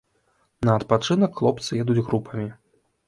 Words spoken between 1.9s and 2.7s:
групамі.